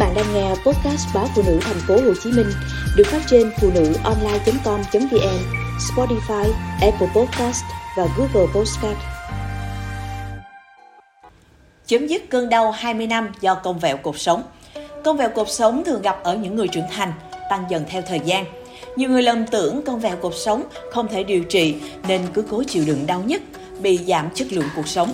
[0.00, 2.50] bạn đang nghe podcast báo phụ nữ thành phố Hồ Chí Minh
[2.96, 5.38] được phát trên phụ nữ online.com.vn,
[5.78, 7.64] Spotify, Apple Podcast
[7.96, 8.98] và Google Podcast.
[11.86, 14.42] Chấm dứt cơn đau 20 năm do cong vẹo cột sống.
[15.04, 17.12] Cong vẹo cột sống thường gặp ở những người trưởng thành,
[17.50, 18.44] tăng dần theo thời gian.
[18.96, 20.62] Nhiều người lầm tưởng cong vẹo cột sống
[20.92, 21.74] không thể điều trị
[22.08, 23.42] nên cứ cố chịu đựng đau nhất,
[23.80, 25.12] bị giảm chất lượng cuộc sống.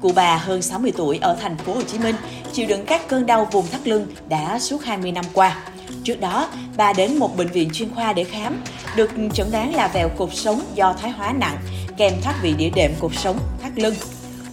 [0.00, 2.16] Cụ bà hơn 60 tuổi ở thành phố Hồ Chí Minh
[2.52, 5.56] chịu đựng các cơn đau vùng thắt lưng đã suốt 20 năm qua.
[6.04, 8.62] Trước đó, bà đến một bệnh viện chuyên khoa để khám,
[8.96, 11.56] được chẩn đoán là vẹo cột sống do thoái hóa nặng,
[11.96, 13.94] kèm thoát vị đĩa đệm cột sống, thắt lưng.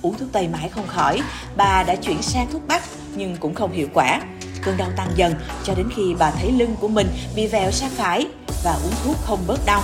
[0.02, 1.22] Uống thuốc tây mãi không khỏi,
[1.58, 2.84] bà đã chuyển sang thuốc bắc
[3.16, 4.22] nhưng cũng không hiệu quả.
[4.64, 7.90] Cơn đau tăng dần cho đến khi bà thấy lưng của mình bị vẹo sang
[7.90, 8.28] phải
[8.64, 9.82] và uống thuốc không bớt đau.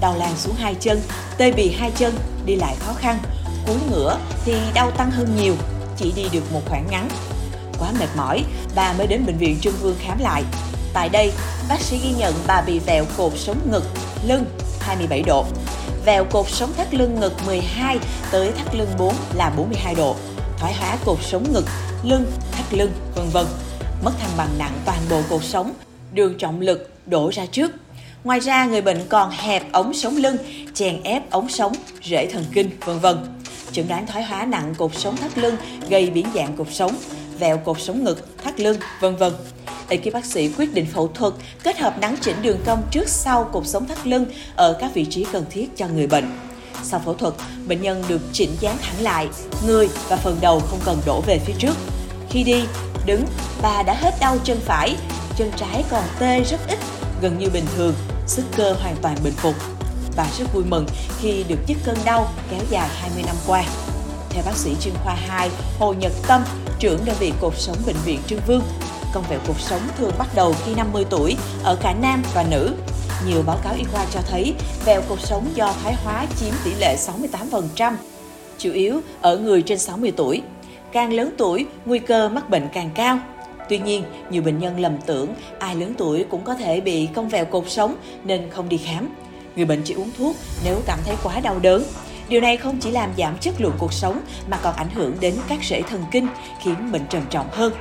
[0.00, 1.00] Đau lan xuống hai chân,
[1.38, 2.14] tê bì hai chân,
[2.46, 3.18] đi lại khó khăn,
[3.66, 5.54] cúi ngửa thì đau tăng hơn nhiều,
[5.96, 7.08] chỉ đi được một khoảng ngắn.
[7.78, 8.44] Quá mệt mỏi,
[8.74, 10.42] bà mới đến bệnh viện Trương Vương khám lại.
[10.92, 11.32] Tại đây,
[11.68, 13.84] bác sĩ ghi nhận bà bị vẹo cột sống ngực,
[14.26, 14.44] lưng
[14.80, 15.44] 27 độ,
[16.04, 17.98] vẹo cột sống thắt lưng ngực 12
[18.30, 20.16] tới thắt lưng 4 là 42 độ,
[20.58, 21.64] thoái hóa cột sống ngực,
[22.02, 23.46] lưng, thắt lưng, vân vân.
[24.04, 25.72] Mất thăng bằng nặng toàn bộ cột sống,
[26.12, 27.70] đường trọng lực đổ ra trước.
[28.24, 30.36] Ngoài ra, người bệnh còn hẹp ống sống lưng,
[30.74, 31.72] chèn ép ống sống,
[32.04, 33.16] rễ thần kinh, vân vân
[33.76, 35.56] chẩn đoán thoái hóa nặng cột sống thắt lưng
[35.88, 36.96] gây biến dạng cột sống,
[37.38, 39.32] vẹo cột sống ngực, thắt lưng, vân vân.
[39.88, 41.32] Ekip bác sĩ quyết định phẫu thuật
[41.62, 45.04] kết hợp nắn chỉnh đường cong trước sau cột sống thắt lưng ở các vị
[45.04, 46.38] trí cần thiết cho người bệnh.
[46.82, 47.34] Sau phẫu thuật,
[47.66, 49.28] bệnh nhân được chỉnh dáng thẳng lại,
[49.66, 51.74] người và phần đầu không cần đổ về phía trước.
[52.30, 52.64] Khi đi,
[53.06, 53.24] đứng,
[53.62, 54.96] bà đã hết đau chân phải,
[55.36, 56.78] chân trái còn tê rất ít,
[57.22, 57.94] gần như bình thường,
[58.26, 59.75] sức cơ hoàn toàn bình phục
[60.16, 60.86] và rất vui mừng
[61.20, 63.64] khi được dứt cơn đau kéo dài 20 năm qua.
[64.30, 66.44] Theo bác sĩ chuyên khoa 2 Hồ Nhật Tâm,
[66.78, 68.62] trưởng đơn vị cột sống bệnh viện Trương Vương,
[69.12, 72.74] công vẹo cuộc sống thường bắt đầu khi 50 tuổi ở cả nam và nữ.
[73.26, 74.54] Nhiều báo cáo y khoa cho thấy
[74.84, 76.96] vẹo cột sống do thoái hóa chiếm tỷ lệ
[77.50, 77.94] 68%,
[78.58, 80.42] chủ yếu ở người trên 60 tuổi.
[80.92, 83.18] Càng lớn tuổi, nguy cơ mắc bệnh càng cao.
[83.68, 87.28] Tuy nhiên, nhiều bệnh nhân lầm tưởng ai lớn tuổi cũng có thể bị cong
[87.28, 89.08] vẹo cột sống nên không đi khám
[89.56, 91.84] người bệnh chỉ uống thuốc nếu cảm thấy quá đau đớn.
[92.28, 95.34] Điều này không chỉ làm giảm chất lượng cuộc sống mà còn ảnh hưởng đến
[95.48, 96.28] các rễ thần kinh,
[96.62, 97.72] khiến bệnh trầm trọng hơn.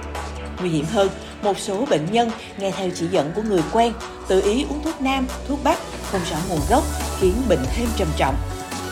[0.59, 1.09] Nguy hiểm hơn,
[1.41, 3.93] một số bệnh nhân nghe theo chỉ dẫn của người quen,
[4.27, 5.79] tự ý uống thuốc nam, thuốc bắc
[6.11, 6.83] không rõ nguồn gốc,
[7.19, 8.35] khiến bệnh thêm trầm trọng.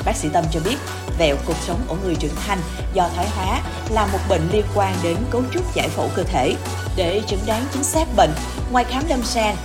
[0.06, 0.76] Bác sĩ Tâm cho biết,
[1.20, 2.60] vẹo cột sống ở người trưởng thành
[2.94, 6.56] do thoái hóa là một bệnh liên quan đến cấu trúc giải phẫu cơ thể.
[6.96, 8.32] Để chẩn đoán chính xác bệnh,
[8.72, 9.56] ngoài khám lâm sàng,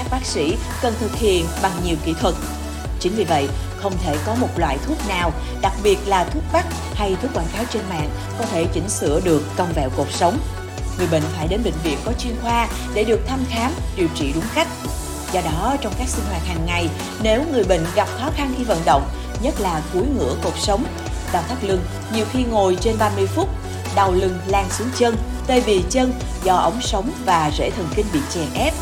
[0.00, 2.34] các bác sĩ cần thực hiện bằng nhiều kỹ thuật.
[3.00, 6.66] Chính vì vậy, không thể có một loại thuốc nào, đặc biệt là thuốc bắc
[6.94, 10.38] hay thuốc quảng cáo trên mạng có thể chỉnh sửa được cong vẹo cột sống.
[10.98, 14.32] Người bệnh phải đến bệnh viện có chuyên khoa để được thăm khám, điều trị
[14.34, 14.68] đúng cách.
[15.32, 16.88] Do đó, trong các sinh hoạt hàng ngày,
[17.22, 19.08] nếu người bệnh gặp khó khăn khi vận động,
[19.42, 20.84] nhất là cúi ngửa cột sống,
[21.32, 21.80] đau thắt lưng,
[22.14, 23.48] nhiều khi ngồi trên 30 phút,
[23.94, 25.16] đau lưng lan xuống chân,
[25.46, 26.12] tê bì chân
[26.44, 28.74] do ống sống và rễ thần kinh bị chèn ép,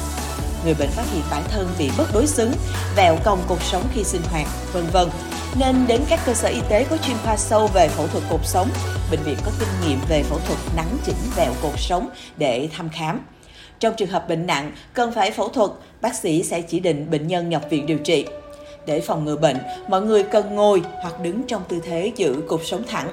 [0.64, 2.52] người bệnh phát hiện bản thân bị bất đối xứng,
[2.96, 5.08] vẹo cong cột sống khi sinh hoạt, vân vân
[5.58, 8.40] nên đến các cơ sở y tế có chuyên khoa sâu về phẫu thuật cột
[8.44, 8.68] sống,
[9.10, 12.88] bệnh viện có kinh nghiệm về phẫu thuật nắn chỉnh vẹo cột sống để thăm
[12.88, 13.20] khám.
[13.80, 15.70] Trong trường hợp bệnh nặng, cần phải phẫu thuật,
[16.00, 18.26] bác sĩ sẽ chỉ định bệnh nhân nhập viện điều trị.
[18.86, 19.58] Để phòng ngừa bệnh,
[19.88, 23.08] mọi người cần ngồi hoặc đứng trong tư thế giữ cột sống thẳng.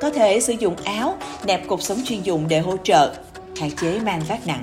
[0.00, 3.14] Có thể sử dụng áo, nẹp cột sống chuyên dụng để hỗ trợ,
[3.60, 4.62] hạn chế mang vác nặng.